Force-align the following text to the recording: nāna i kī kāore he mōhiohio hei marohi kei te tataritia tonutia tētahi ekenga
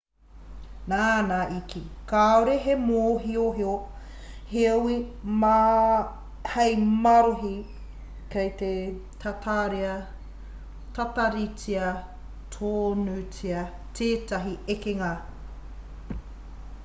nāna 0.91 1.35
i 1.55 1.57
kī 1.71 1.79
kāore 2.11 2.53
he 2.61 2.75
mōhiohio 2.85 3.73
hei 4.53 4.95
marohi 7.03 7.51
kei 8.37 8.49
te 8.63 8.69
tataritia 9.25 11.91
tonutia 12.57 13.61
tētahi 14.01 14.57
ekenga 14.77 15.11